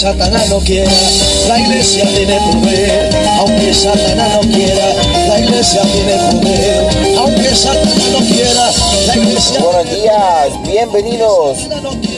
Satanás 0.00 0.48
no 0.48 0.60
quiera, 0.60 0.90
la 1.46 1.60
iglesia 1.60 2.08
tiene 2.14 2.38
poder, 2.38 3.14
aunque 3.38 3.74
Satanás 3.74 4.30
no 4.32 4.50
quiera, 4.50 4.94
la 5.28 5.40
iglesia 5.40 5.82
tiene 5.82 6.40
poder, 6.40 7.18
aunque 7.18 7.54
Satanás 7.54 8.08
no 8.10 8.18
quiera, 8.20 8.72
la 9.06 9.16
iglesia 9.18 9.60
Buenos 9.60 9.90
días, 9.90 10.62
bienvenidos 10.66 11.68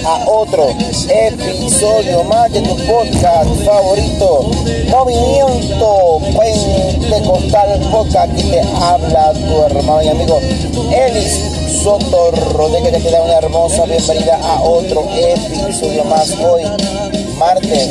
a 0.05 0.31
otro 0.31 0.69
episodio 1.09 2.23
más 2.23 2.53
de 2.53 2.61
tu 2.61 2.77
podcast 2.87 3.51
favorito, 3.65 4.51
Movimiento 4.89 6.21
Pentecostal 6.39 7.81
Podcast, 7.91 8.33
que 8.37 8.43
te 8.45 8.61
habla 8.81 9.33
tu 9.33 9.61
hermano 9.61 10.03
y 10.05 10.09
amigo 10.09 10.39
Elis 10.93 11.41
Soto 11.83 12.31
Rodríguez, 12.53 12.93
que 12.93 13.01
te 13.01 13.11
da 13.11 13.23
una 13.23 13.39
hermosa 13.39 13.87
bienvenida 13.87 14.39
a 14.41 14.63
otro 14.63 15.05
episodio 15.17 16.05
más. 16.05 16.31
Hoy, 16.39 16.63
martes 17.43 17.91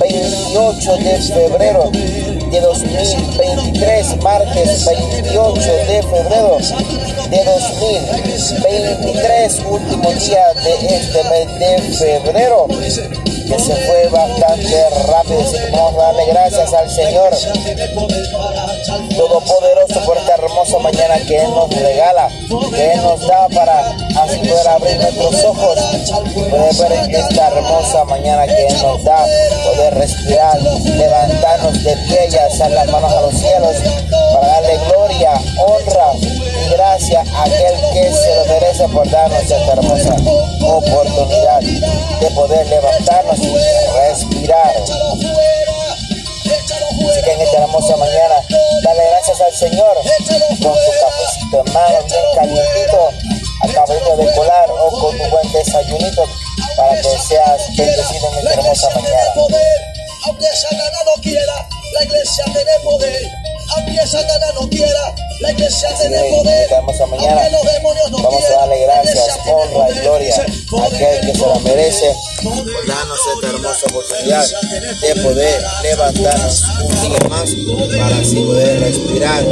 28 0.00 0.96
de 0.96 1.22
febrero 1.22 1.88
de 2.50 2.60
2023, 2.60 4.16
martes 4.24 4.86
28 4.86 5.60
de 5.86 6.02
febrero 6.02 6.58
de 7.30 7.44
2023, 7.44 9.60
último 9.70 10.12
día 10.14 10.52
de 10.64 10.74
este 10.96 11.22
mes 11.30 11.46
de 11.60 11.78
febrero, 11.96 12.66
que 12.66 13.58
se 13.60 13.76
fue 13.86 14.08
bastante 14.10 14.90
rápido, 15.06 15.42
así 15.42 15.58
que 15.58 15.70
vamos 15.70 15.94
a 15.94 16.06
darle 16.06 16.26
gracias 16.26 16.74
al 16.74 16.90
Señor 16.90 17.30
Todopoderoso 19.18 20.00
por 20.06 20.16
esta 20.16 20.34
hermosa 20.34 20.78
mañana 20.78 21.16
que 21.26 21.38
Él 21.38 21.50
nos 21.50 21.68
regala, 21.74 22.28
que 22.72 22.92
Él 22.92 23.02
nos 23.02 23.26
da 23.26 23.48
para 23.48 23.90
así 24.22 24.38
poder 24.38 24.68
abrir 24.68 24.96
nuestros 24.96 25.44
ojos, 25.44 25.78
poder 26.34 26.74
ver 26.76 27.16
esta 27.16 27.48
hermosa 27.48 28.04
mañana 28.04 28.46
que 28.46 28.66
Él 28.68 28.80
nos 28.80 29.02
da, 29.02 29.24
poder 29.64 29.94
respirar, 29.94 30.62
levantarnos 30.62 31.82
de 31.82 31.96
pie 31.96 32.28
y 32.30 32.36
alzar 32.36 32.70
las 32.70 32.86
manos 32.86 33.12
a 33.12 33.20
los 33.22 33.34
cielos 33.34 33.74
para 34.32 34.46
darle 34.46 34.78
gloria, 34.88 35.32
honra 35.66 36.12
y 36.14 36.70
gracia 36.70 37.24
a 37.34 37.42
aquel 37.42 37.74
que 37.92 38.12
se 38.12 38.36
lo 38.36 38.44
merece 38.44 38.88
por 38.88 39.10
darnos 39.10 39.42
esta 39.42 39.72
hermosa 39.72 40.14
oportunidad 40.64 41.60
de 41.60 42.30
poder 42.36 42.68
levantarnos 42.68 43.38
y 43.40 43.56
respirar. 43.98 44.74
Así 47.10 47.22
que 47.22 47.32
en 47.32 47.40
esta 47.40 47.58
hermosa 47.62 47.96
mañana, 47.96 48.34
dale 48.82 49.02
gracias 49.18 49.40
al 49.40 49.52
Señor 49.52 49.96
con 49.96 50.58
tu 50.58 50.90
cafecito 51.00 51.64
en 51.66 51.72
mano, 51.72 51.98
bien 52.04 52.24
calientito, 52.36 53.10
acabadito 53.62 54.16
de 54.16 54.32
colar 54.32 54.70
o 54.70 54.90
con 54.90 55.18
tu 55.18 55.24
buen 55.24 55.52
desayunito 55.52 56.24
para 56.76 56.94
que 57.00 57.18
seas 57.26 57.76
bendecido 57.76 58.28
en 58.32 58.38
esta 58.38 58.52
hermosa 58.52 58.88
mañana. 58.94 59.32
Aunque 60.24 60.46
Satanás 60.54 61.02
no 61.04 61.22
quiera, 61.22 61.68
la 61.94 62.04
iglesia 62.04 62.44
tiene 62.44 62.72
poder. 62.84 63.28
Aunque 63.76 64.06
Satanás 64.06 64.54
no 64.54 64.68
quiera, 64.68 65.14
la 65.40 65.50
iglesia 65.50 65.88
tiene 66.00 66.30
poder. 66.30 66.62
esta 66.62 67.06
mañana 67.06 67.42
Aunque 67.42 67.50
los 67.50 67.72
demonios 67.72 68.10
no 68.10 68.18
vamos 68.18 68.44
a 68.44 68.52
darle 68.52 68.80
gracias, 68.82 69.38
honra 69.46 69.90
y 69.90 69.98
gloria 69.98 70.46
aquel 70.76 71.20
que 71.20 71.38
se 71.38 71.46
la 71.46 71.58
merece. 71.60 72.14
Por 72.42 72.86
darnos 72.86 73.18
esta 73.34 73.48
hermosa 73.48 73.86
oportunidad 73.90 74.44
de 75.00 75.22
poder 75.22 75.62
levantarnos 75.82 76.62
un 76.82 77.00
día 77.00 77.28
más 77.28 77.54
para 77.98 78.18
así 78.18 78.36
poder 78.36 78.80
respirar 78.80 79.44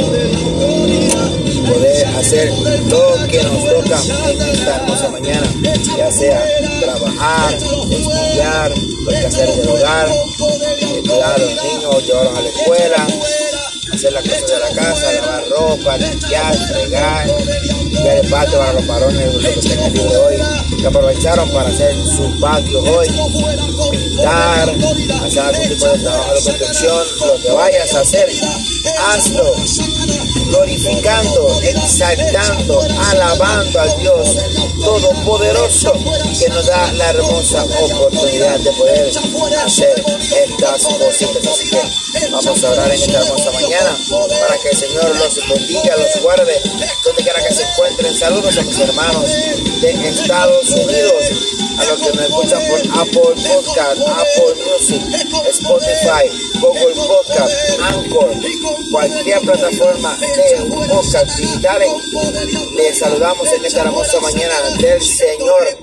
y 1.45 1.61
poder 1.61 2.07
hacer 2.17 2.49
lo 2.49 3.27
que 3.27 3.43
nos 3.43 3.63
toca 3.63 3.99
en 4.29 4.41
esta 4.41 4.75
hermosa 4.77 5.09
mañana, 5.09 5.47
ya 5.97 6.11
sea 6.11 6.43
trabajar, 6.81 7.53
estudiar, 7.53 8.71
lo 8.77 9.09
que 9.09 9.25
hacer 9.25 9.55
del 9.55 9.69
hogar, 9.69 10.09
cuidar 10.37 11.33
a 11.33 11.37
los 11.37 11.63
niños, 11.63 12.05
llevarlos 12.05 12.37
a 12.37 12.41
la 12.41 12.49
escuela, 12.49 13.07
hacer 13.97 14.13
las 14.13 14.21
cosas 14.21 14.45
de 14.45 14.59
la 14.59 14.69
casa, 14.75 15.11
lavar 15.13 15.49
ropa, 15.49 15.97
limpiar, 15.97 16.55
fregar, 16.55 17.27
limpiar 17.27 18.17
el 18.17 18.29
patio 18.29 18.59
para 18.59 18.73
los 18.73 18.85
varones 18.85 19.33
los 19.33 19.43
que 19.43 19.69
tengan 19.69 19.91
libre 19.91 20.17
hoy, 20.17 20.35
que 20.79 20.85
aprovecharon 20.85 21.49
para 21.49 21.69
hacer 21.69 21.95
sus 22.15 22.39
patios 22.39 22.87
hoy, 22.87 23.07
pintar, 23.89 24.69
hacer 25.25 25.39
algún 25.39 25.69
tipo 25.69 25.87
de 25.87 25.97
trabajo 25.97 26.33
de 26.35 26.43
construcción, 26.43 27.07
lo 27.25 27.41
que 27.41 27.51
vayas 27.51 27.95
a 27.95 28.01
hacer, 28.01 28.29
hazlo 29.09 29.55
glorificando, 30.45 31.61
exaltando, 31.61 32.81
alabando 32.81 33.79
al 33.79 33.99
Dios 33.99 34.35
Todopoderoso 34.83 35.91
que 36.39 36.49
nos 36.49 36.65
da 36.67 36.91
la 36.93 37.09
hermosa 37.09 37.63
oportunidad 37.63 38.59
de 38.59 38.71
poder 38.71 39.11
hacer 39.65 40.03
estas 40.31 40.83
cositas. 40.83 41.47
Así 41.47 41.69
que 41.69 42.29
vamos 42.29 42.63
a 42.63 42.69
orar 42.71 42.87
en 42.87 42.93
esta 42.93 43.19
hermosa 43.19 43.51
mañana 43.51 43.97
para 44.39 44.57
que 44.59 44.69
el 44.69 44.77
Señor 44.77 45.15
los 45.17 45.35
bendiga, 45.49 45.97
los 45.97 46.21
guarde, 46.21 46.61
donde 47.03 47.23
quiera 47.23 47.43
que 47.43 47.53
se 47.53 47.63
encuentren. 47.63 48.15
Saludos 48.15 48.57
a 48.57 48.61
mis 48.61 48.79
hermanos 48.79 49.29
de 49.81 50.09
Estados 50.09 50.69
Unidos, 50.69 51.23
a 51.77 51.83
los 51.85 51.99
que 51.99 52.13
me 52.17 52.23
escuchan 52.25 52.61
por 52.67 52.79
Apple 52.79 53.43
Podcast, 53.47 54.01
Apple 54.01 54.55
Music, 54.65 55.01
Spotify, 55.49 56.25
Google 56.59 56.95
Podcast, 56.95 57.53
Anchor, 57.81 58.31
cualquier 58.91 59.39
plataforma 59.41 60.17
de 60.17 60.87
podcast 60.87 61.37
digitales. 61.37 61.89
Les 62.75 62.97
saludamos 62.97 63.47
en 63.53 63.65
esta 63.65 63.81
hermosa 63.81 64.19
mañana 64.21 64.55
del 64.79 65.01
Señor, 65.01 65.77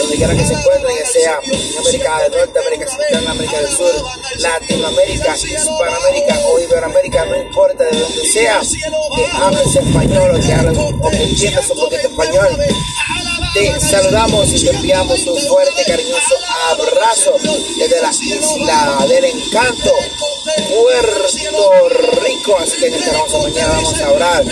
donde 0.00 0.16
quiera 0.16 0.34
que 0.34 0.46
se 0.46 0.52
encuentren, 0.52 0.96
ya 0.98 1.06
sea 1.06 1.40
en 1.44 1.78
América 1.78 2.22
del 2.22 2.32
Norte, 2.32 2.58
América 2.58 2.86
Central, 2.88 3.26
América 3.28 3.58
del 3.58 3.68
Sur, 3.68 4.04
Latinoamérica, 4.38 5.36
Hispanoamérica 5.36 6.40
o 6.46 6.60
Iberoamérica, 6.60 7.24
no 7.26 7.36
importa 7.36 7.84
de 7.84 7.98
donde 7.98 8.28
sea, 8.28 8.60
que 8.60 9.26
hables 9.36 9.76
español 9.76 10.30
o 10.36 10.40
que 10.46 10.52
hables 10.52 10.78
o 10.78 11.10
que 11.10 11.22
entiendas 11.24 11.70
un 11.70 11.78
poquito 11.78 12.08
español. 12.08 12.58
Te 13.52 13.80
saludamos 13.80 14.50
y 14.54 14.64
te 14.64 14.70
enviamos 14.70 15.26
un 15.26 15.38
fuerte, 15.38 15.84
cariñoso 15.84 16.34
abrazo 16.70 17.34
desde 17.76 18.00
la 18.00 18.10
isla 18.10 19.06
del 19.06 19.24
encanto, 19.26 19.92
Puerto 20.70 21.88
Rico. 22.22 22.56
Así 22.58 22.78
que 22.78 22.86
en 22.86 22.94
esta 22.94 23.10
hermosa 23.10 23.38
mañana 23.38 23.74
vamos 23.74 24.00
a 24.00 24.10
orar 24.10 24.44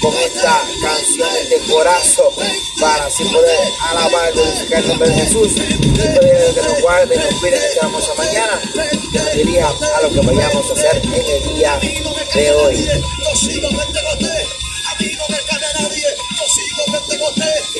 con 0.00 0.14
esta 0.14 0.62
canción 0.82 1.28
de 1.50 1.58
corazón 1.70 2.32
para 2.80 3.06
así 3.06 3.24
poder 3.24 3.72
alabar 3.90 4.30
y 4.30 4.32
glorificar 4.32 4.82
el 4.82 4.88
nombre 4.88 5.08
de 5.08 5.14
Jesús 5.14 5.52
y 5.56 6.54
que 6.54 6.62
nos 6.62 6.80
guarde 6.80 7.14
y 7.14 7.18
nos 7.18 7.40
cuide 7.40 7.56
en 7.56 7.62
esta 7.62 7.86
hermosa 7.86 8.14
mañana 8.18 8.60
que 9.12 9.18
nos 9.18 9.32
dirija 9.34 9.68
a 9.68 10.02
lo 10.02 10.10
que 10.10 10.20
vayamos 10.20 10.70
a 10.70 10.72
hacer 10.72 11.00
en 11.04 11.14
el 11.14 11.54
día 11.54 11.78
de 12.34 12.50
hoy. 12.50 12.88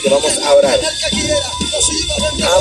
Que 0.06 0.14
vamos 0.14 0.38
a 0.38 0.54
orar. 0.54 0.80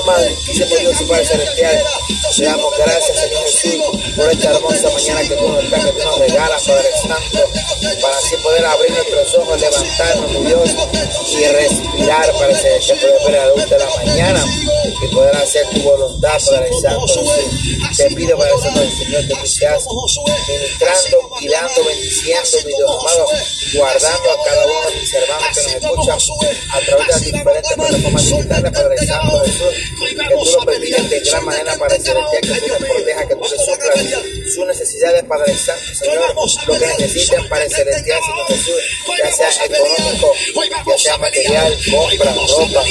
Amadísimo 0.02 0.76
Dios 0.80 1.02
y 1.02 1.06
Padre 1.06 1.26
Celestial, 1.26 1.86
te 2.36 2.44
damos 2.44 2.78
gracias, 2.78 3.18
Señor 3.18 3.44
Jesús, 3.46 4.16
por 4.16 4.32
esta 4.32 4.52
hermosa 4.52 4.90
mañana 4.90 5.22
que 5.22 5.36
tú 5.36 5.48
nos 5.48 5.70
das, 5.70 5.86
que 5.86 5.92
tú 5.92 6.04
nos 6.04 6.20
regalas, 6.20 6.64
Padre 6.64 6.90
Santo, 7.02 7.50
para 8.02 8.18
así 8.18 8.36
poder 8.44 8.66
abrir 8.66 8.92
nuestros 8.92 9.36
ojos, 9.36 9.62
levantarnos, 9.62 10.32
mi 10.32 10.46
Dios, 10.46 10.70
y 11.32 11.46
respirar, 11.46 12.32
Padre 12.34 12.56
Celestial, 12.56 13.00
poder 13.00 13.32
ver 13.32 13.40
a 13.40 13.46
la 13.46 13.54
luz 13.56 13.70
de 13.70 13.78
la 13.78 13.90
mañana 13.96 14.46
y 15.02 15.16
poder 15.16 15.36
hacer 15.38 15.70
tu 15.70 15.82
voluntad, 15.82 16.38
Padre 16.46 16.70
Santo. 16.82 17.08
Jesús. 17.08 17.98
Te 17.98 18.16
pido, 18.16 18.38
Padre 18.38 18.54
Santo, 18.62 18.82
Señor, 18.98 19.28
que 19.28 19.36
tú 19.36 19.48
seas 19.48 19.86
ministrando, 20.48 21.30
guiando, 21.40 21.86
bendiciendo, 21.86 22.58
mi 22.66 22.74
Dios 22.74 22.92
amado, 23.00 23.28
guardando 23.76 24.32
a 24.32 24.44
cada 24.44 24.66
uno 24.66 24.90
de 24.90 24.96
mis 25.00 25.14
hermanos 25.14 25.48
que 25.54 25.64
nos 25.64 25.74
escuchan 25.74 26.20
a 26.72 26.80
través 26.82 27.08
de 27.08 27.12
las 27.14 27.26
diferentes 27.26 27.74
plataformas 27.74 28.26
digitales, 28.26 28.72
Padre 28.72 28.98
Santo 29.08 29.40
Jesús, 29.46 30.28
que 30.28 30.36
tú 30.36 30.52
lo 30.52 30.66
permitas 30.66 31.10
de 31.10 31.20
gran 31.22 31.46
manera 31.46 31.78
para 31.78 31.96
celestial, 31.96 32.25
que 32.32 32.48
tú 32.48 32.54
les 32.54 32.90
protejas, 32.90 33.26
que 33.28 33.36
tú 33.36 33.42
les 33.42 33.66
suplas 33.66 34.54
sus 34.54 34.68
necesidades, 34.68 35.24
Padre 35.24 35.54
Santo, 35.58 35.82
Señor, 35.94 36.36
lo 36.68 36.74
que 36.80 36.88
necesiten 36.88 37.50
para 37.50 37.70
celestial, 37.70 38.22
Señor 38.22 38.48
Jesús, 38.48 38.82
ya 39.24 39.32
sea 39.32 39.66
económico, 39.66 40.34
ya 40.88 40.98
sea 40.98 41.18
material, 41.18 41.78
compra, 41.92 42.34
ropa, 42.34 42.84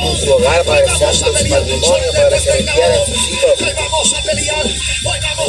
en 0.00 0.16
su 0.16 0.32
hogar, 0.32 0.64
Padre 0.64 0.88
Santo, 0.88 1.36
su 1.36 1.48
matrimonio, 1.48 2.12
Padre 2.12 2.40
Celestial, 2.40 2.92
en 2.94 3.14
sus 3.14 3.28
hijos, 3.28 3.52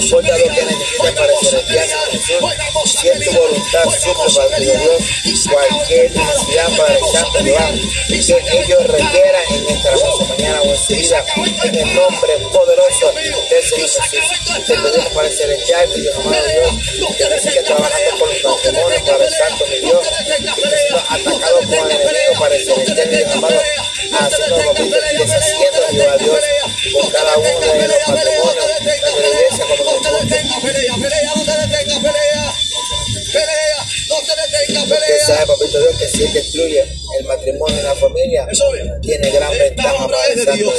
importa 0.09 0.37
lo 0.37 0.43
que 0.43 0.65
necesiten 0.65 1.15
para 1.15 1.27
celestial, 1.39 1.39
Jesús, 1.39 1.63
si 1.67 1.68
estar 3.83 4.01
siempre 4.01 4.25
para 4.35 4.59
de 4.59 4.77
Dios 4.77 5.03
cualquier 5.47 6.11
necesidad, 6.11 6.77
Padre 6.77 6.99
Santo, 7.11 7.39
Dios, 7.43 7.59
que 8.45 8.57
ellos 8.59 8.87
requieran 8.87 9.43
en 9.49 9.69
esta 9.69 9.89
hermosa 9.89 10.23
mañana 10.25 10.61
o 10.61 10.65
en 10.65 10.77
su 10.77 10.93
vida 10.93 11.25
en 11.63 11.75
el 11.75 11.95
nombre 11.95 12.37
poderoso 12.51 13.11
del 13.13 13.63
Señor 13.63 13.89
Jesús. 13.89 14.65
Te 14.65 14.73
pedimos, 14.73 15.13
Padre 15.13 15.31
Celestial, 15.31 15.89
Dios 15.95 16.15
amado 16.15 16.35
Dios, 16.47 17.15
que 17.17 17.25
te 17.25 17.39
sigas 17.39 17.63
trabajando 17.65 18.19
con 18.19 18.29
los 18.43 18.63
demonios, 18.63 19.01
el 19.01 19.29
Santo, 19.29 19.65
mi 19.67 19.79
Dios, 19.79 20.07
que 20.55 20.61
te 20.61 20.95
atacado 20.95 21.59
con 21.59 21.73
el 21.73 21.91
enemigo, 21.91 22.33
Padre 22.39 22.65
Celestial, 22.65 23.09
Dios 23.09 23.31
amado, 23.35 23.61
haciendo 24.19 24.63
lo 24.63 24.73
que 24.73 24.83
te 24.83 25.23
estás 25.23 25.41
haciendo, 25.41 25.87
Dios, 25.91 26.07
a 26.07 26.17
Dios, 26.17 26.39
con 27.01 27.11
cada 27.11 27.37
uno 27.37 27.73
de 27.73 27.87
los 27.87 27.97
patrimonio 28.05 28.38
amado, 35.31 35.55
así 36.05 36.23
nos 36.33 36.55
lo 36.55 36.63
el 37.17 37.25
matrimonio 37.25 37.79
y 37.79 37.83
la 37.83 37.95
familia 37.95 38.47
tiene 39.01 39.31
gran 39.31 39.51
ventaja 39.51 40.07
para 40.07 40.25
el 40.27 40.43
Santo 40.43 40.73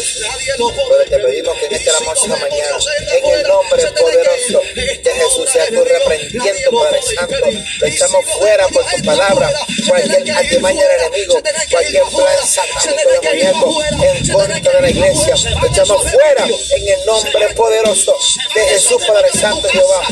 Pero 0.57 1.05
te 1.09 1.19
pedimos 1.19 1.59
que 1.59 1.67
en 1.67 1.75
esta 1.75 1.91
hermosa 1.99 2.27
mañana, 2.29 2.79
en 3.17 3.31
el 3.31 3.43
nombre 3.43 3.87
poderoso 3.99 4.63
de 4.75 5.13
Jesús, 5.13 5.51
sea 5.53 5.67
tú 5.69 5.85
reprendiendo, 5.85 6.71
Padre 6.71 7.03
Santo, 7.03 7.37
lo 7.81 7.87
echamos 7.87 8.25
fuera 8.39 8.69
por 8.69 8.85
tu 8.85 9.05
palabra, 9.05 9.53
cualquier 9.89 10.37
artimaña 10.37 10.83
del 10.83 11.01
enemigo, 11.01 11.43
cualquier 11.71 12.03
plan 12.05 12.47
satánico 12.47 13.11
demoníaco 13.23 13.83
en 13.85 14.29
contra 14.29 14.73
de 14.73 14.81
la 14.83 14.91
iglesia, 14.91 15.35
lo 15.61 15.67
echamos 15.67 16.03
fuera 16.11 16.45
en 16.45 16.89
el 16.89 17.07
nombre 17.07 17.49
poderoso 17.55 18.15
de 18.55 18.61
Jesús, 18.67 19.03
Padre 19.07 19.31
Santo 19.33 19.69
Jehová. 19.69 20.03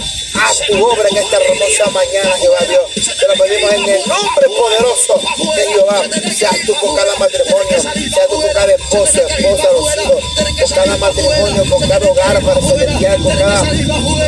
Haz 0.41 0.61
tu 0.67 0.85
obra 0.85 1.09
en 1.11 1.17
esta 1.17 1.37
hermosa 1.37 1.91
mañana, 1.91 2.37
Jehová 2.39 2.59
Dios. 2.69 3.17
Te 3.19 3.27
lo 3.27 3.45
pedimos 3.45 3.73
en 3.73 3.89
el 3.89 4.09
nombre 4.09 4.28
poderoso 4.35 5.21
de 5.57 5.73
Jehová. 5.73 6.03
Seas 6.35 6.57
tú 6.67 6.75
con 6.81 6.97
cada 6.97 7.15
matrimonio, 7.17 7.81
seas 7.81 8.29
tú 8.29 8.41
con 8.41 8.53
cada 8.53 8.73
esposa, 8.73 9.21
esposa, 9.21 9.69
los 9.73 9.97
hijos, 9.97 10.25
con 10.61 10.71
cada 10.75 10.97
matrimonio, 10.97 11.65
con 11.71 11.89
cada 11.89 12.11
hogar 12.11 12.43
para 12.43 12.61
celestial, 12.63 13.23
con 13.23 13.37
cada 13.37 13.63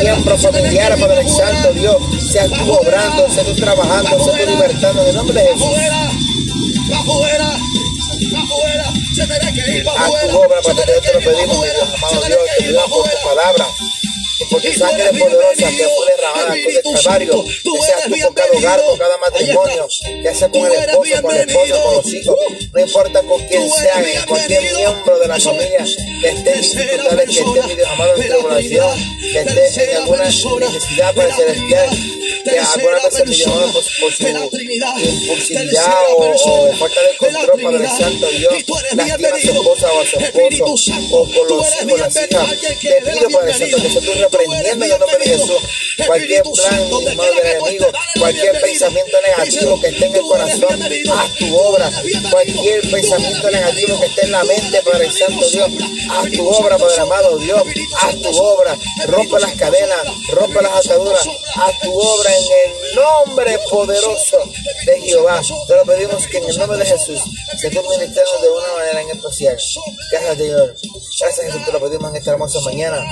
miembro 0.01 0.37
familiar, 0.37 0.99
Padre 0.99 1.29
Santo 1.29 1.73
Dios. 1.73 1.97
Seas 2.31 2.49
tú 2.49 2.73
obrando, 2.73 3.29
seas 3.29 3.45
tú 3.45 3.55
trabajando, 3.55 4.23
seas 4.23 4.39
tú 4.39 4.45
libertando 4.51 5.01
en 5.01 5.07
el 5.09 5.15
nombre 5.15 5.41
de 5.41 5.53
Jesús. 5.53 5.67
Haz 9.97 10.29
tu 10.29 10.37
obra, 10.37 10.61
Padre 10.61 11.01
te 11.01 11.13
lo 11.13 11.19
pedimos, 11.19 11.57
amado 11.95 12.25
Dios, 12.27 12.39
te 12.57 12.73
por 12.89 13.09
tu 13.09 13.17
palabra 13.23 13.67
por 14.51 14.61
tu 14.61 14.73
sangre 14.73 15.09
poderosa 15.17 15.69
que 15.69 15.87
fue 15.87 16.05
derramada 16.15 16.47
con 16.47 16.57
el 16.57 16.81
Calvario, 16.81 17.43
que 17.45 17.85
sea 17.85 18.05
tú 18.05 18.15
con 18.21 18.33
cada 18.33 18.51
hogar, 18.51 18.81
con 18.85 18.97
cada 18.97 19.17
matrimonio, 19.17 19.87
que 20.21 20.35
sea 20.35 20.49
con 20.49 20.65
el 20.65 20.73
esposo, 20.73 21.21
con 21.21 21.35
la 21.35 21.43
esposa, 21.43 21.83
con 21.83 21.95
los 21.95 22.13
hijos, 22.13 22.35
no 22.73 22.81
importa 22.81 23.21
con 23.23 23.47
quién 23.47 23.69
sea, 23.69 24.25
cualquier 24.27 24.61
miembro 24.75 25.19
de 25.19 25.27
la 25.27 25.39
familia 25.39 25.85
que 26.21 26.29
esté 26.29 26.53
en 26.53 26.61
dificultades, 26.61 27.29
que 27.29 27.39
esté 27.39 27.61
mi 27.63 27.75
Dios 27.75 27.87
amado 27.87 28.15
en 28.17 28.27
tribulación, 28.27 28.99
que 29.31 29.39
esté 29.39 29.91
en 29.91 29.97
alguna 29.97 30.25
necesidad 30.25 31.15
para 31.15 31.27
el 31.29 31.33
celestial, 31.33 31.89
que 32.43 32.59
impulsividad 35.09 36.03
o, 36.17 36.31
o 36.31 36.73
falta 36.77 37.01
de 37.01 37.17
control, 37.17 37.61
Padre 37.61 37.87
Santo 37.87 38.27
Dios, 38.31 38.53
lastima 38.95 39.27
a 39.27 39.39
su 39.39 39.51
esposa 39.51 39.93
o 39.93 40.01
a 40.01 40.05
su 40.05 40.19
esposo, 40.19 40.65
o 41.11 41.25
con 41.25 41.47
los 41.47 41.83
hijos, 41.83 41.99
las 41.99 42.15
hijas, 42.15 42.61
te 42.61 42.75
pido, 42.75 43.29
Padre 43.29 43.53
Santo, 43.53 43.77
que 43.77 44.01
tú 44.01 44.13
reprendiendo 44.13 44.85
en 44.85 44.91
el 44.91 44.99
nombre 44.99 45.17
de 45.19 45.25
Jesús. 45.25 45.61
Cualquier 46.07 46.43
plan, 46.43 46.89
hermano 47.07 47.33
del 47.33 47.45
enemigo, 47.45 47.91
cualquier 48.19 48.61
pensamiento 48.61 49.17
negativo 49.21 49.81
que 49.81 49.87
esté 49.87 50.05
en 50.05 50.15
el 50.15 50.21
corazón, 50.21 50.81
haz 50.81 51.35
tu 51.35 51.55
obra, 51.55 51.91
cualquier 52.31 52.89
pensamiento 52.89 53.51
negativo 53.51 53.99
que 53.99 54.05
esté 54.07 54.25
en 54.25 54.31
la 54.31 54.43
mente, 54.43 54.81
Padre 54.83 55.11
Santo 55.11 55.49
Dios, 55.49 55.71
haz 56.09 56.31
tu 56.31 56.47
obra, 56.47 56.77
Padre 56.77 57.01
amado 57.01 57.37
Dios, 57.37 57.63
haz 58.01 58.21
tu 58.21 58.37
obra, 58.37 58.77
rompe 59.07 59.39
las 59.39 59.53
cadenas, 59.53 60.01
rompe 60.29 60.61
las 60.61 60.85
ataduras, 60.85 61.27
haz 61.55 61.79
tu 61.81 61.99
obra 61.99 62.30
en 62.31 62.43
el 62.63 62.95
nombre 62.95 63.57
poderoso 63.69 64.37
de 64.85 65.01
Jehová. 65.01 65.41
Te 65.67 65.75
lo 65.75 65.83
pedimos 65.85 66.27
que 66.27 66.37
en 66.37 66.45
el 66.49 66.57
nombre 66.57 66.77
de 66.77 66.85
Jesús 66.85 67.19
se 67.59 67.67
esté 67.67 67.81
ministrando 67.81 68.41
de 68.41 68.49
una 68.49 68.73
manera 68.77 69.01
en 69.01 69.09
especial. 69.17 69.57
Gracias, 70.11 70.37
Señor. 70.37 70.75
Gracias, 71.19 71.45
Jesús, 71.45 71.65
te 71.65 71.71
lo 71.71 71.79
pedimos 71.79 72.11
en 72.11 72.17
esta 72.17 72.31
hermosa 72.31 72.59
mañana. 72.61 73.05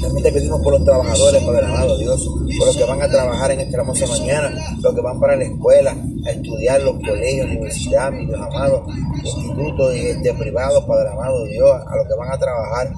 También 0.00 0.22
te 0.22 0.32
pedimos 0.32 0.62
por 0.62 0.72
los 0.72 0.84
trabajadores, 0.84 1.42
Padre 1.42 1.66
amado 1.66 1.98
Dios, 1.98 2.26
por 2.58 2.66
los 2.66 2.76
que 2.76 2.84
van 2.84 3.02
a 3.02 3.08
trabajar 3.08 3.50
en 3.50 3.60
esta 3.60 3.76
hermosa 3.76 4.06
mañana, 4.06 4.50
los 4.80 4.94
que 4.94 5.00
van 5.02 5.20
para 5.20 5.36
la 5.36 5.44
escuela, 5.44 5.94
a 6.26 6.30
estudiar 6.30 6.80
los 6.80 6.94
colegios, 6.94 7.46
universidad, 7.46 8.10
mi 8.10 8.24
Dios 8.24 8.40
amado, 8.40 8.86
institutos 9.22 9.92
de 9.92 10.34
privados, 10.38 10.84
Padre 10.84 11.10
amado 11.10 11.44
Dios, 11.44 11.70
a 11.70 11.96
los 11.96 12.06
que 12.06 12.14
van 12.18 12.32
a 12.32 12.38
trabajar. 12.38 12.92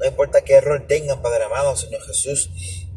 No 0.00 0.06
importa 0.06 0.40
qué 0.40 0.54
error 0.54 0.86
tengan, 0.88 1.20
Padre 1.20 1.44
amado, 1.44 1.76
Señor 1.76 2.00
Jesús, 2.02 2.50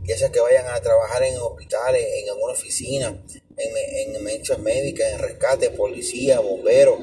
ya 0.06 0.18
sea 0.18 0.32
que 0.32 0.40
vayan 0.40 0.68
a 0.68 0.80
trabajar 0.80 1.22
en 1.24 1.38
hospitales, 1.38 2.02
en 2.24 2.30
alguna 2.30 2.54
oficina, 2.54 3.08
en, 3.58 4.16
en 4.16 4.64
médicas, 4.64 5.12
en 5.12 5.20
rescate, 5.20 5.70
policía, 5.72 6.40
bomberos, 6.40 6.98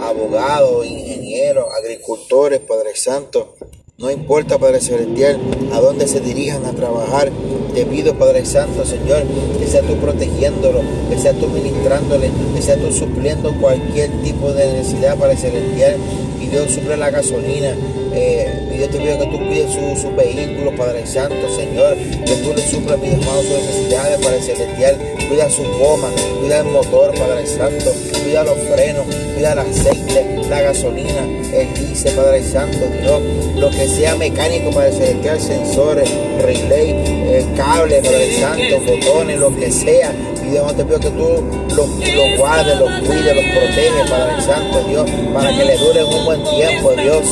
abogados, 0.00 0.86
ingenieros, 0.86 1.66
agricultores, 1.74 2.60
Padre 2.60 2.94
Santo. 2.94 3.56
No 3.98 4.12
importa, 4.12 4.58
Padre 4.58 4.80
Celestial, 4.80 5.40
a 5.72 5.80
dónde 5.80 6.06
se 6.06 6.20
dirijan 6.20 6.64
a 6.64 6.72
trabajar. 6.72 7.32
Te 7.74 7.84
pido, 7.84 8.16
Padre 8.16 8.46
Santo, 8.46 8.84
Señor, 8.84 9.24
que 9.58 9.66
sea 9.66 9.82
tú 9.82 9.96
protegiéndolo, 9.96 10.82
que 11.10 11.18
sea 11.18 11.32
tú 11.32 11.48
ministrándole, 11.48 12.30
que 12.54 12.62
sea 12.62 12.76
tú 12.76 12.92
supliendo 12.92 13.52
cualquier 13.60 14.10
tipo 14.22 14.52
de 14.52 14.72
necesidad, 14.72 15.18
Padre 15.18 15.36
Celestial. 15.36 15.96
Y 16.40 16.46
Dios 16.46 16.70
suple 16.70 16.96
la 16.96 17.10
gasolina, 17.10 17.76
eh, 18.18 18.68
y 18.72 18.76
Dios 18.78 18.90
te 18.90 18.98
pido 18.98 19.18
que 19.18 19.26
tú 19.26 19.38
cuides 19.46 19.72
su, 19.72 20.02
su, 20.02 20.14
vehículo, 20.16 20.74
Padre 20.76 21.06
Santo, 21.06 21.36
Señor, 21.56 21.96
que 21.96 22.34
tú 22.42 22.52
le 22.54 22.62
suplas, 22.62 22.98
mis 22.98 23.12
hermanos, 23.12 23.44
sus 23.44 23.62
necesidades, 23.62 24.20
Padre 24.20 24.42
Celestial, 24.42 24.98
cuida 25.28 25.50
su 25.50 25.62
goma, 25.78 26.10
cuida 26.40 26.60
el 26.60 26.66
motor, 26.66 27.14
Padre 27.14 27.46
Santo, 27.46 27.92
cuida 28.22 28.44
los 28.44 28.58
frenos, 28.58 29.06
cuida 29.34 29.52
el 29.52 29.58
aceite, 29.58 30.40
la 30.48 30.60
gasolina, 30.62 31.22
el 31.52 31.74
dice, 31.74 32.10
Padre 32.12 32.42
Santo, 32.42 32.78
Dios, 33.00 33.22
lo 33.56 33.70
que 33.70 33.86
sea 33.86 34.16
mecánico, 34.16 34.70
Padre 34.70 34.92
Celestial, 34.92 35.40
sensores, 35.40 36.10
relay, 36.42 36.90
eh, 36.90 37.46
cable, 37.56 38.00
Padre 38.02 38.40
Santo, 38.40 38.80
botones, 38.80 39.38
lo 39.38 39.54
que 39.54 39.70
sea, 39.70 40.12
y 40.44 40.50
Dios 40.50 40.76
te 40.76 40.84
pido 40.84 40.98
que 40.98 41.10
tú 41.10 41.44
los, 41.68 41.88
los 41.88 42.38
guardes, 42.38 42.78
los 42.78 42.90
cuides, 43.00 43.36
los 43.36 43.44
proteges, 43.44 44.10
Padre 44.10 44.42
Santo, 44.42 44.84
Dios, 44.88 45.10
para 45.32 45.56
que 45.56 45.64
le 45.64 45.76
dure 45.76 46.04
un 46.04 46.24
buen 46.24 46.44
tiempo, 46.44 46.92
Dios 46.94 47.22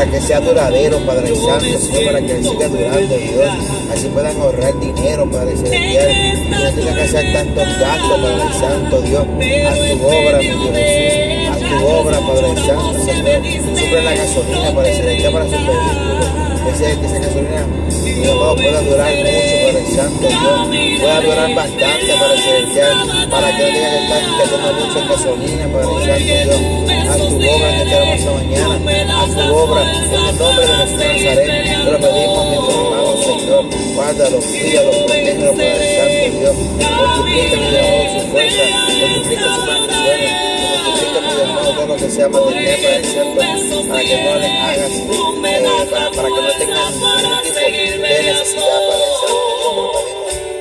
para 0.00 0.12
que 0.12 0.20
sea 0.20 0.40
duradero, 0.40 0.98
Padre 1.04 1.34
Santo, 1.36 1.78
Señor, 1.78 2.04
para 2.06 2.20
que 2.22 2.42
siga 2.42 2.68
durando, 2.68 3.18
Dios. 3.18 3.50
Así 3.92 4.08
puedan 4.08 4.40
ahorrar 4.40 4.80
dinero, 4.80 5.28
Padre 5.30 5.56
Celestial. 5.56 6.10
Y 6.10 6.50
no 6.50 6.72
tenga 6.72 6.94
que 6.94 7.02
hacer 7.02 7.32
tantos 7.34 7.78
gastos, 7.78 8.20
Padre 8.20 8.58
Santo, 8.58 9.02
Dios. 9.02 9.26
Haz 9.66 9.78
tu 9.90 10.06
obra, 10.06 10.38
mi 10.38 10.44
Dios 10.44 10.70
Jesús. 10.72 11.48
Haz 11.50 11.58
tu 11.58 11.86
obra, 11.86 12.18
Padre 12.20 12.66
Santo, 12.66 12.94
Señor. 13.04 13.78
Suple 13.78 14.02
la 14.02 14.14
gasolina, 14.14 14.74
Padre 14.74 14.94
Celestial, 14.94 15.32
para 15.32 15.44
su 15.44 15.50
vehículo. 15.50 16.39
Que 16.70 16.76
esa, 16.76 17.00
que 17.00 17.06
esa 17.06 17.18
gasolina, 17.18 17.62
amado, 18.30 18.54
pueda 18.54 18.80
durar 18.82 19.12
mucho, 19.16 19.56
Padre 19.64 19.86
Santo, 19.90 20.28
Dios. 20.28 21.00
Pueda 21.00 21.20
durar 21.20 21.54
bastante, 21.54 22.12
Padre 22.20 22.38
Celestial. 22.38 23.28
Para 23.28 23.56
que 23.56 23.62
no 23.62 23.68
tenga 23.74 23.90
que 23.90 23.96
estar 23.98 24.22
gastando 24.38 24.72
mucho 24.74 24.98
en 25.00 25.08
gasolina, 25.08 25.64
Padre 25.72 25.94
Santo, 26.06 26.34
Dios. 26.44 26.60
Haz 27.10 27.18
tu 27.18 27.34
obra 27.34 27.82
esta 27.82 27.96
hermosa 27.96 28.30
mañana. 28.30 28.74
Haz 29.20 29.30
tu 29.34 29.54
obra 29.56 29.82
en 29.82 29.88
el 29.90 30.38
nombre 30.38 30.66
de 30.66 30.72
Jesús 30.76 30.96
Nazaret, 30.96 31.50
te 31.84 31.90
lo 31.90 31.98
pedimos, 31.98 32.42
mi 32.46 32.56
amado 32.56 33.12
Señor. 33.20 33.64
Guárdalo, 33.94 34.38
cuídalo, 34.38 34.90
protégelo, 34.90 35.52
Padre 35.52 35.86
Santo 35.96 36.24
Dios. 36.38 36.54
Multiplica, 36.54 37.56
mi 37.56 37.66
amado, 37.66 38.04
su 38.14 38.20
fuerza, 38.30 38.62
multiplica 39.00 39.44
sus 39.56 39.66
bendiciones, 39.66 39.89
sea 42.10 42.28
material, 42.28 42.80
Padre 42.80 43.12
Santo, 43.12 43.88
para 43.88 44.00
que 44.02 44.22
no 44.22 44.38
le 44.38 44.46
hagas, 44.46 44.92
eh, 44.92 45.88
para, 45.90 46.10
para 46.10 46.28
que 46.28 46.42
no 46.42 46.52
tengan 46.58 46.92
ningún 46.92 47.42
tipo 47.42 47.60
de 47.60 48.22
necesidad, 48.22 48.80
lo 48.86 49.02
pedimos 49.30 49.96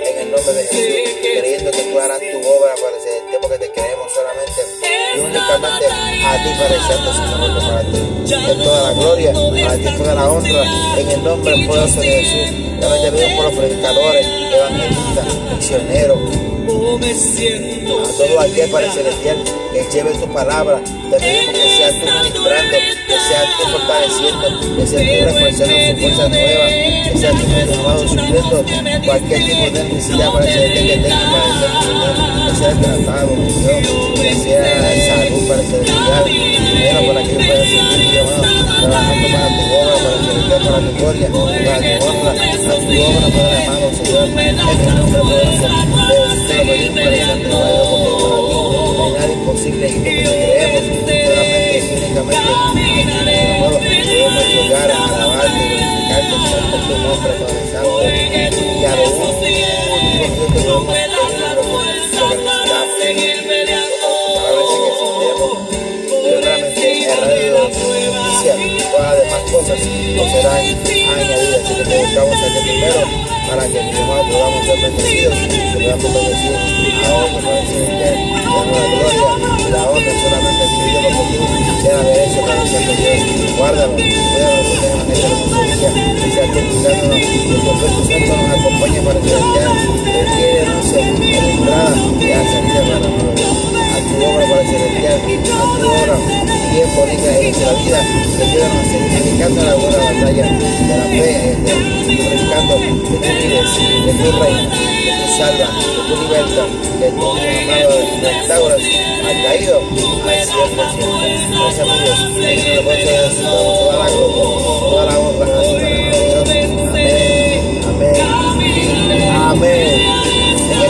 en 0.06 0.18
el 0.20 0.32
nombre 0.32 0.54
de 0.54 0.64
Jesús, 0.64 1.20
creyendo 1.22 1.72
que 1.72 1.84
tú 1.84 2.00
harás 2.00 2.20
tu 2.20 2.38
obra, 2.38 2.76
Padre 2.76 3.00
Celestial, 3.02 3.40
porque 3.42 3.58
te 3.58 3.72
creemos 3.72 4.12
solamente 4.14 4.62
y 5.16 5.20
únicamente 5.20 5.86
a 5.86 6.44
ti, 6.44 6.50
Padre 6.60 6.78
Santo, 6.88 7.14
Señor, 7.14 7.60
para 7.68 7.82
ti 7.82 8.10
en 8.52 8.64
toda 8.64 8.84
la 8.84 8.94
gloria, 8.94 9.32
a 9.32 9.76
ti 9.76 9.98
toda 9.98 10.16
la 10.16 10.30
honra, 10.30 10.64
en 10.98 11.10
el 11.10 11.24
nombre 11.24 11.66
poderoso 11.66 12.00
de 12.00 12.08
Jesús. 12.08 12.80
También 12.80 13.16
te 13.16 13.36
por 13.36 13.46
los 13.46 13.54
predicadores, 13.54 14.28
evangelistas, 14.54 15.26
misioneros, 15.56 16.20
a 17.00 18.18
todo 18.18 18.40
aquel 18.42 18.70
Padre 18.70 18.92
Celestial 18.92 19.38
que 19.72 19.88
lleve 19.92 20.12
tu 20.16 20.28
palabra. 20.34 20.82
Te 20.84 21.18
pedimos 21.18 21.54
que 21.56 21.70
seas 21.78 21.94
tú 21.94 22.06
ministrando, 22.06 22.78
que 23.08 23.14
seas 23.14 23.46
tú 23.58 23.64
fortaleciendo, 23.72 24.48
que 24.76 24.88
seas 24.88 25.04
tú 25.08 25.26
reforzando 25.26 25.76
su 25.80 25.98
fuerza 25.98 26.30
nueva, 26.30 26.66
que 26.68 27.18
seas 27.18 27.36
tú 27.40 27.46
renovado, 27.56 28.08
supliendo 28.08 28.66
cualquier 29.06 29.46
tipo 29.46 29.70
de 29.72 29.84
necesidad 29.86 30.32
para 30.34 30.46
Celestial 30.46 30.88
que 30.88 30.98
tenga 30.98 31.26
para 31.32 31.46
el 31.46 31.54
Señor, 31.60 32.14
que 32.46 32.56
sea 32.56 32.74
tratado, 32.82 33.32
Dios, 33.36 33.84
que 34.20 34.32
sea 34.36 34.64
salud 35.08 35.48
para 35.48 35.64
Celestial, 35.64 36.26
dinero 36.26 37.00
para 37.08 37.22
que 37.24 37.36
pueda 37.36 37.64
sentir 37.66 38.12
llamado, 38.14 38.44
trabajando 38.82 39.28
para 39.32 39.48
tu 39.48 39.64
obra, 39.80 39.96
para 40.04 40.18
Celestial, 40.20 40.62
para 40.68 40.80
tu 40.80 40.92
gloria, 41.00 41.28
para 41.30 41.80
tu 41.80 42.06
honra, 42.06 42.32
a 42.32 42.76
tu 42.76 42.92
obra, 43.00 43.28
Padre 43.30 43.58
amado, 43.64 43.88
Señor, 43.94 44.28
en 44.28 44.40
el 44.40 44.56
nombre 44.58 45.20
poderoso 45.20 45.68
de 45.68 46.39
nada 49.20 49.34
imposible 49.34 49.90
y 49.90 49.94
porque 49.94 50.12
te 50.12 50.24
creemos, 50.24 50.82
solamente 51.28 51.78
y 51.78 51.94
únicamente, 51.94 52.38
podemos 53.60 54.46
llegar 54.48 54.90
tu 56.88 56.96
nombre, 56.98 57.32
Padre 57.34 57.64
Santo. 57.72 58.02
Y 58.02 58.86
a 58.86 58.96
lo 58.96 59.04
único 59.04 60.46
que 60.48 60.60
podemos 60.62 60.86
pedir 60.86 61.10
lo 61.10 61.26
que 61.26 61.44
lo 67.20 67.70
que 67.70 67.80
que 68.42 68.54
las 69.02 69.18
demás 69.18 69.44
cosas 69.52 69.80
nos 70.16 70.32
serán 70.32 70.56
añadidas. 70.56 71.62
Así 71.66 71.76
que 71.76 71.84
te 71.84 71.98
buscamos 71.98 72.36
aquí 72.36 72.60
primero 72.64 73.02
para 73.50 73.68
que 73.68 73.80
hermano 73.80 74.24
podamos 74.32 74.66
ser 74.66 74.78
bendecidos, 74.82 75.36
que 75.98 76.08
bendecir 76.08 76.69
la 78.80 78.86
gloria 78.88 79.30
y 79.60 79.72
la 79.72 79.82
honra 79.90 80.14
solamente 80.24 80.64
a 80.64 80.70
ti, 80.70 80.78
Dios, 80.90 81.04
porque 81.18 81.38
tú 81.38 81.46
la 81.90 82.02
mereces, 82.04 82.42
para 82.44 82.64
Dios. 82.64 83.20
Guárdalo, 83.58 83.96
cuídalo, 83.96 84.62
protégenos 84.70 85.40
en 85.40 85.70
esta 85.70 85.90
día, 85.90 86.16
y 86.16 86.32
sea 86.32 86.46
que 86.54 86.60
cuidándonos, 86.70 87.20
y 87.20 87.22
el 87.50 87.62
Santo 87.62 87.86
nos 88.38 88.52
acompañe 88.60 89.00
para 89.02 89.20
que 89.20 89.28
ya 89.28 89.36
Él 89.36 90.26
quiere, 90.36 90.62
no 90.66 90.82
sé, 90.84 91.00
a 91.00 91.06
la 91.06 91.50
entrada 91.52 91.94
y 92.20 92.28
la 92.28 92.42
salida 92.52 92.82
para 92.88 93.00
nosotros. 93.00 93.89
Tu 94.10 94.26
obra 94.26 94.46
para 94.50 94.64
celestial, 94.66 95.18
a 95.18 95.64
tu 95.80 95.88
obra 95.88 96.16
bien 96.72 96.90
bonita 96.96 97.30
en 97.38 97.44
nuestra 97.44 97.74
vida, 97.74 98.00
que 98.38 98.44
ayúdanos 98.44 98.78
a 98.78 98.86
seguir 98.86 99.12
dedicando 99.24 99.64
la 99.64 99.76
buena 99.76 99.98
batalla 99.98 100.46
de 100.46 100.98
la 100.98 101.04
fe, 101.06 101.56
de 101.56 101.74
predicando 102.16 102.74
que 102.78 102.88
tú 102.88 103.16
vives, 103.20 103.70
que 104.06 104.14
tú 104.14 104.28
reinas, 104.40 104.70
que 105.04 105.12
tú 105.12 105.26
salvas, 105.38 105.72
que 105.80 106.02
tú 106.08 106.14
libertas, 106.22 106.70
que 107.00 107.08
tú, 107.12 107.28
amado, 107.30 107.96
restauras 108.22 108.82
al 109.26 109.38
caído 109.44 109.76
al 109.78 110.40
100%. 110.48 111.30
Gracias 111.52 111.88
a 111.88 111.96
Dios, 112.04 112.20
en 112.20 112.44
el 112.44 112.76
nombre 112.76 112.96
de 112.98 113.04
Jesús, 113.04 113.44
toda 113.44 113.94
la 113.98 114.10
gloria, 114.10 114.99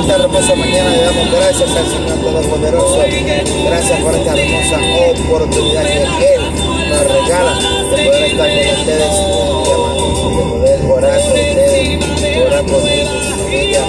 esta 0.10 0.24
hermosa 0.24 0.56
mañana 0.56 0.90
le 0.90 1.04
damos 1.04 1.32
gracias 1.32 1.70
al 1.70 1.86
Señor 1.86 2.18
Todopoderoso. 2.18 2.98
Gracias 2.98 4.02
por 4.02 4.16
esta 4.16 4.34
hermosa 4.34 4.80
oportunidad 5.12 5.84
que 5.86 6.34
Él 6.34 6.42
nos 6.90 7.04
regala 7.04 7.54
de 7.60 8.06
poder 8.06 8.24
estar 8.24 8.50
con 8.50 8.70
ustedes 8.80 9.14
un 9.20 9.62
día 9.62 9.78
de 10.34 10.44
poder 10.50 10.82
orar 10.90 11.22
por 11.22 11.38
ustedes, 11.38 12.38
orar 12.42 12.66
por 12.66 12.82
su 12.82 13.36
familia 13.38 13.82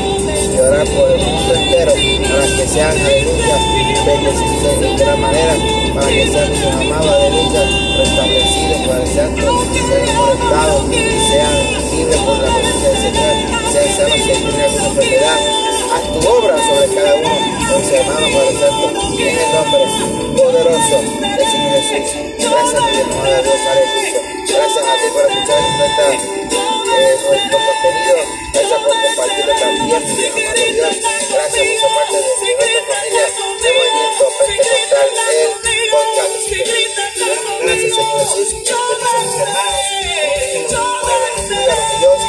y 0.52 0.58
orar 0.58 0.86
por 0.88 1.10
el 1.10 1.20
mundo 1.24 1.54
entero 1.54 1.92
para 2.28 2.46
que 2.54 2.68
sean, 2.68 2.98
aleluya, 3.00 3.56
bendecidos 4.04 4.80
de 4.80 4.96
gran 5.02 5.20
manera, 5.22 5.54
para 5.94 6.06
que 6.06 6.28
sean 6.30 6.54
sus 6.54 6.66
amados, 6.66 7.14
aleluya, 7.16 7.62
restablecidos 7.96 8.80
el 9.00 9.08
Santo, 9.08 9.64
sean 9.72 10.16
molestados, 10.16 10.84
sean 11.30 11.96
libres 11.96 12.16
por 12.18 12.38
la 12.38 12.54
presencia 12.56 12.88
del 12.90 13.00
Señor, 13.00 13.72
sean 13.72 13.96
sanos 13.96 14.16
si 14.16 14.42
tienen 14.42 14.60
alguna 14.60 14.86
enfermedad 14.86 15.59
tu 16.12 16.28
obra 16.28 16.56
sobre 16.58 16.94
cada 16.94 17.14
uno 17.14 17.28
de 17.28 17.70
los 17.70 17.92
hermanos, 17.92 18.30
Padre 18.34 18.54
Santo, 18.58 18.86
en 19.18 19.28
el 19.28 19.48
nombre 19.54 19.84
poderoso 20.36 20.96
del 21.20 21.46
Señor 21.50 21.72
Jesús. 21.82 22.10
Gracias 22.38 22.74
a 22.74 22.90
ti, 22.90 22.96
hermano 23.00 23.30
de 23.30 23.42
Dios, 23.42 23.60
aleluya. 23.70 24.20
Gracias 24.50 24.84
a 24.84 24.94
ti 24.94 25.06
por 25.12 25.22
escuchar 25.30 25.60
nuestra, 25.78 26.06
eh, 26.10 26.18
nuestro 27.28 27.58
contenido. 27.66 28.16
Gracias 28.52 28.78
por 28.80 28.94
compartirlo 29.00 29.54
también, 29.54 30.02
mi 30.34 30.44
Dios. 30.74 30.94
Gracias 31.30 31.64
por 31.66 31.76
ser 31.78 31.90
parte 31.94 32.16
de 32.16 32.22
nuestra 32.22 32.80
familia 32.90 33.26
de 33.62 33.68
Movimiento 33.70 34.24
Pentecostal, 34.40 35.08
el 35.30 35.50
podcast. 35.90 36.34
Gracias, 37.62 37.90
Señor 37.94 38.18
Jesús. 38.20 38.50
A 38.70 39.14
mis 42.00 42.19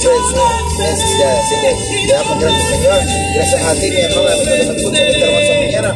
su 0.00 0.78
necesidad. 0.78 1.38
Así 1.38 1.54
que 1.60 2.06
le 2.06 2.12
damos 2.12 2.38
gracias, 2.40 2.68
Señor. 2.68 3.00
Gracias 3.34 3.62
a 3.62 3.74
ti, 3.74 3.90
mi 3.90 3.96
hermana, 3.96 4.30
que 4.36 4.44
me 4.44 4.76
escucha 4.76 5.02
en 5.02 5.08
esta 5.08 5.24
hermosa 5.26 5.52
mañana. 5.58 5.90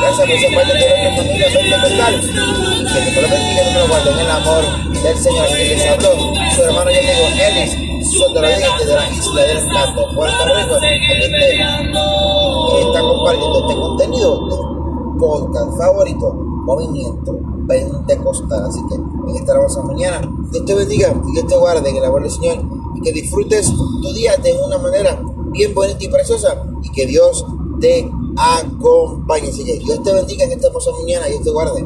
Gracias 0.00 0.26
por 0.28 0.38
ser 0.38 0.54
parte 0.54 0.72
de 0.74 0.80
nuestra 0.88 1.10
familia 1.16 1.46
pentecostal. 1.52 2.14
Que 2.20 3.00
te 3.10 3.20
bendiga 3.20 3.62
y 3.62 3.74
nos 3.74 3.88
guarde 3.88 4.10
en 4.10 4.18
el 4.18 4.30
amor 4.30 4.62
del 5.02 5.18
Señor. 5.18 5.48
Que 5.48 5.64
les 5.64 5.86
habló 5.86 6.10
su 6.54 6.62
hermano 6.62 6.90
y 6.90 6.96
amigo 6.96 7.24
Ellis 7.38 7.72
Sotoradín 8.12 8.66
de 8.78 8.94
la 8.94 9.10
isla 9.10 9.42
del 9.42 9.58
Encanto, 9.58 10.14
Puerto 10.14 10.44
Rico. 10.46 10.74
Aquí 10.76 10.84
te 11.18 12.80
está 12.80 13.00
compartiendo 13.00 13.60
este 13.60 13.74
contenido, 13.74 14.48
tu 14.48 15.18
podcast 15.18 15.76
favorito, 15.76 16.32
Movimiento 16.32 17.38
Pentecostal. 17.66 18.66
Así 18.66 18.80
que 18.88 18.94
en 18.94 19.36
esta 19.36 19.52
hermosa 19.52 19.82
mañana, 19.82 20.20
Dios 20.50 20.64
te 20.64 20.74
bendiga 20.74 21.12
y 21.28 21.32
Dios 21.32 21.46
te 21.46 21.56
guarde 21.56 21.90
en 21.90 21.96
el 21.96 22.04
amor 22.04 22.22
del 22.22 22.30
Señor 22.30 22.77
y 22.98 23.00
que 23.00 23.12
disfrutes 23.12 23.72
tu 23.72 24.12
día 24.12 24.36
de 24.36 24.52
una 24.52 24.78
manera 24.78 25.20
bien 25.52 25.72
bonita 25.74 26.04
y 26.04 26.08
preciosa 26.08 26.64
y 26.82 26.90
que 26.90 27.06
Dios 27.06 27.44
te 27.80 28.10
acompañe. 28.36 29.50
Que 29.50 29.78
Dios 29.78 30.02
te 30.02 30.12
bendiga 30.12 30.44
en 30.44 30.52
esta 30.52 30.66
hermosa 30.68 30.90
mañana 30.92 31.28
y 31.28 31.32
Dios 31.32 31.44
te 31.44 31.50
guarde. 31.50 31.84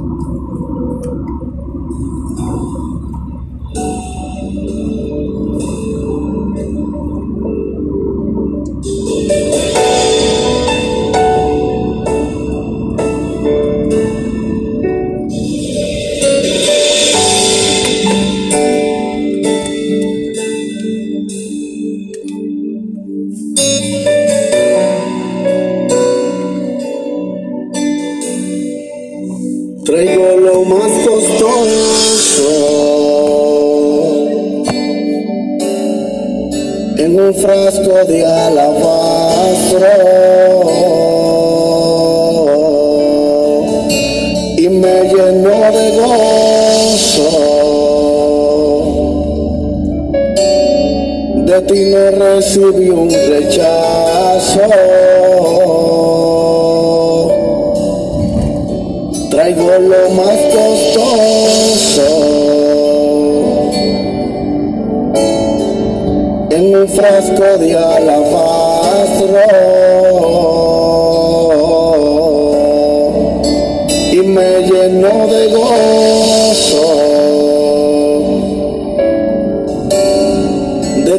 De 51.72 51.78
ti 51.78 51.84
no 51.90 52.10
recibí 52.10 52.90
un 52.90 53.08
rechazo. 53.08 54.60
traigo 59.30 59.78
lo 59.78 60.10
más 60.10 60.38
costoso 60.52 62.08
en 66.50 66.76
un 66.76 66.88
frasco 66.88 67.58
de 67.58 67.74
alabastro 67.74 69.40
y 74.12 74.16
me 74.16 74.62
llenó 74.66 75.26
de 75.26 75.48
gozo. 75.48 77.11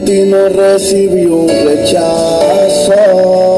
Ti 0.06 0.24
no 0.24 0.50
recibí 0.50 1.26
un 1.26 1.48
rechazo. 1.48 3.53